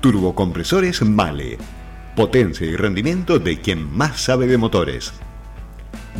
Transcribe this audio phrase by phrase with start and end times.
[0.00, 1.58] Turbocompresores Male.
[2.14, 5.12] Potencia y rendimiento de quien más sabe de motores.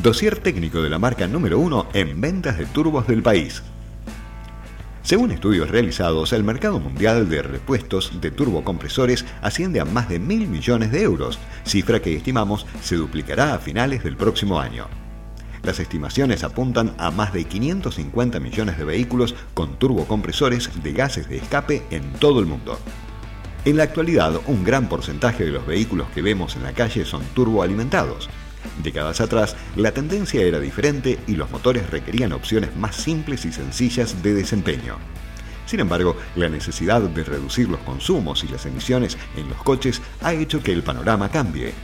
[0.02, 3.62] Dossier técnico de la marca número uno en ventas de turbos del país.
[5.02, 10.48] Según estudios realizados, el mercado mundial de repuestos de turbocompresores asciende a más de mil
[10.48, 14.88] millones de euros, cifra que estimamos se duplicará a finales del próximo año.
[15.62, 21.36] Las estimaciones apuntan a más de 550 millones de vehículos con turbocompresores de gases de
[21.36, 22.76] escape en todo el mundo.
[23.64, 27.22] En la actualidad, un gran porcentaje de los vehículos que vemos en la calle son
[27.34, 28.30] turboalimentados.
[28.82, 34.22] Décadas atrás, la tendencia era diferente y los motores requerían opciones más simples y sencillas
[34.22, 34.96] de desempeño.
[35.66, 40.32] Sin embargo, la necesidad de reducir los consumos y las emisiones en los coches ha
[40.32, 41.74] hecho que el panorama cambie.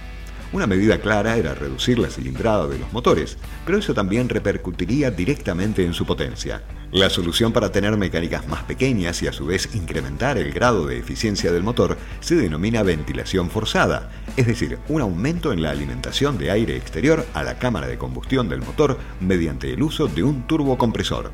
[0.54, 5.84] Una medida clara era reducir la cilindrada de los motores, pero eso también repercutiría directamente
[5.84, 6.62] en su potencia.
[6.92, 10.96] La solución para tener mecánicas más pequeñas y a su vez incrementar el grado de
[10.96, 16.52] eficiencia del motor se denomina ventilación forzada, es decir, un aumento en la alimentación de
[16.52, 21.32] aire exterior a la cámara de combustión del motor mediante el uso de un turbocompresor.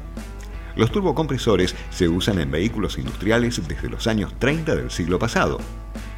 [0.77, 5.59] Los turbocompresores se usan en vehículos industriales desde los años 30 del siglo pasado.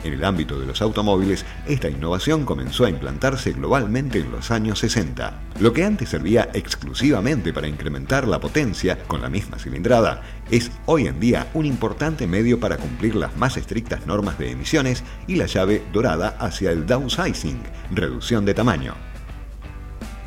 [0.04, 4.80] En el ámbito de los automóviles, esta innovación comenzó a implantarse globalmente en los años
[4.80, 5.40] 60.
[5.60, 11.06] Lo que antes servía exclusivamente para incrementar la potencia con la misma cilindrada, es hoy
[11.06, 15.46] en día un importante medio para cumplir las más estrictas normas de emisiones y la
[15.46, 17.60] llave dorada hacia el downsizing,
[17.92, 18.94] reducción de tamaño.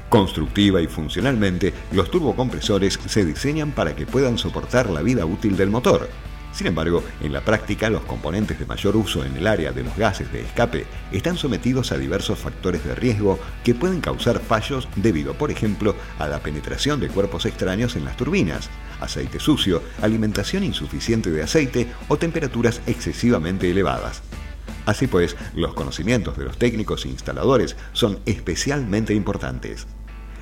[0.07, 5.69] Constructiva y funcionalmente, los turbocompresores se diseñan para que puedan soportar la vida útil del
[5.69, 6.07] motor,
[6.56, 9.95] sin embargo, en la práctica los componentes de mayor uso en el área de los
[9.98, 15.33] gases de escape están sometidos a diversos factores de riesgo que pueden causar fallos debido,
[15.33, 18.70] por ejemplo, a la penetración de cuerpos extraños en las turbinas,
[19.02, 24.23] aceite sucio, alimentación insuficiente de aceite o temperaturas excesivamente elevadas.
[24.86, 29.88] Así pues, los conocimientos de los técnicos e instaladores son especialmente importantes.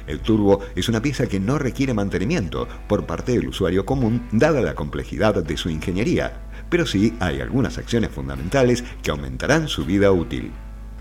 [0.08, 4.62] El turbo es una pieza que no requiere mantenimiento por parte del usuario común dada
[4.62, 10.12] la complejidad de su ingeniería, pero sí hay algunas acciones fundamentales que aumentarán su vida
[10.12, 10.52] útil.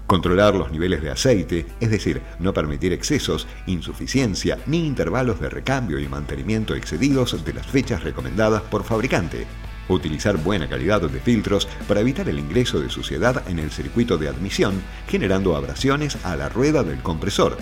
[0.07, 5.99] Controlar los niveles de aceite, es decir, no permitir excesos, insuficiencia ni intervalos de recambio
[5.99, 9.47] y mantenimiento excedidos de las fechas recomendadas por fabricante.
[9.89, 14.29] Utilizar buena calidad de filtros para evitar el ingreso de suciedad en el circuito de
[14.29, 17.57] admisión, generando abrasiones a la rueda del compresor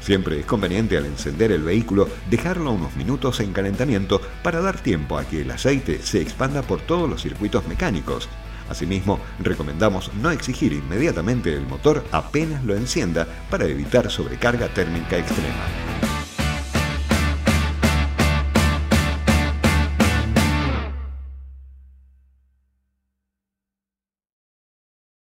[0.00, 5.18] Siempre es conveniente al encender el vehículo dejarlo unos minutos en calentamiento para dar tiempo
[5.18, 8.28] a que el aceite se expanda por todos los circuitos mecánicos.
[8.68, 15.89] Asimismo, recomendamos no exigir inmediatamente el motor apenas lo encienda para evitar sobrecarga térmica extrema.